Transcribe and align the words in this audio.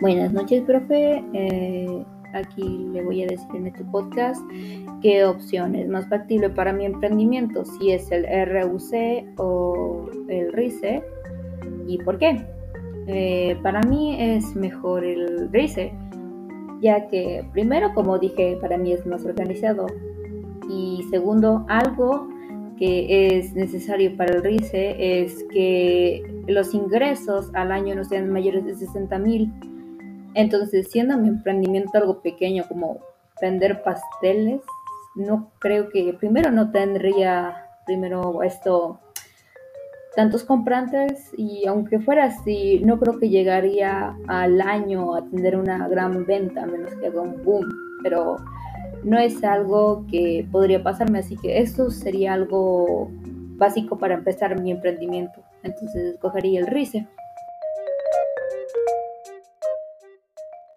Buenas 0.00 0.32
noches, 0.32 0.62
profe. 0.62 1.24
Eh, 1.32 2.04
aquí 2.32 2.88
le 2.92 3.02
voy 3.02 3.24
a 3.24 3.26
decir 3.26 3.48
en 3.54 3.66
este 3.66 3.82
podcast 3.82 4.40
qué 5.02 5.24
opción 5.24 5.74
es 5.74 5.88
más 5.88 6.08
factible 6.08 6.50
para 6.50 6.72
mi 6.72 6.84
emprendimiento, 6.84 7.64
si 7.64 7.90
es 7.90 8.08
el 8.12 8.24
RUC 8.24 9.40
o 9.40 10.08
el 10.28 10.52
RICE 10.52 11.02
y 11.88 11.98
por 11.98 12.16
qué. 12.16 12.46
Eh, 13.08 13.56
para 13.64 13.80
mí 13.80 14.16
es 14.20 14.54
mejor 14.54 15.04
el 15.04 15.50
RICE, 15.50 15.92
ya 16.80 17.08
que 17.08 17.44
primero, 17.52 17.92
como 17.92 18.20
dije, 18.20 18.56
para 18.60 18.78
mí 18.78 18.92
es 18.92 19.04
más 19.04 19.24
organizado 19.24 19.86
y 20.70 21.04
segundo, 21.10 21.66
algo 21.68 22.28
que 22.78 23.36
es 23.36 23.52
necesario 23.54 24.16
para 24.16 24.36
el 24.36 24.44
RICE 24.44 25.22
es 25.24 25.42
que 25.52 26.22
los 26.46 26.72
ingresos 26.72 27.50
al 27.54 27.72
año 27.72 27.96
no 27.96 28.04
sean 28.04 28.30
mayores 28.30 28.64
de 28.64 28.76
60 28.76 29.18
mil 29.18 29.52
entonces, 30.34 30.88
siendo 30.90 31.16
mi 31.18 31.28
emprendimiento 31.28 31.98
algo 31.98 32.20
pequeño 32.20 32.64
como 32.68 32.98
vender 33.40 33.82
pasteles, 33.82 34.60
no 35.14 35.50
creo 35.58 35.88
que 35.88 36.14
primero 36.14 36.50
no 36.50 36.70
tendría 36.70 37.64
primero 37.86 38.42
esto 38.42 39.00
tantos 40.14 40.44
comprantes 40.44 41.32
y 41.36 41.66
aunque 41.66 42.00
fuera 42.00 42.24
así, 42.24 42.80
no 42.84 42.98
creo 42.98 43.18
que 43.18 43.28
llegaría 43.28 44.16
al 44.26 44.60
año 44.60 45.14
a 45.14 45.24
tener 45.24 45.56
una 45.56 45.88
gran 45.88 46.26
venta, 46.26 46.62
a 46.62 46.66
menos 46.66 46.94
que 46.96 47.06
haga 47.06 47.20
un 47.20 47.42
boom, 47.44 47.68
pero 48.02 48.36
no 49.04 49.18
es 49.18 49.42
algo 49.44 50.04
que 50.10 50.46
podría 50.50 50.82
pasarme, 50.82 51.20
así 51.20 51.36
que 51.36 51.60
esto 51.60 51.90
sería 51.90 52.34
algo 52.34 53.10
básico 53.56 53.96
para 53.98 54.14
empezar 54.14 54.60
mi 54.60 54.70
emprendimiento. 54.70 55.40
Entonces 55.62 56.14
escogería 56.14 56.60
el 56.60 56.66
RICE. 56.66 57.06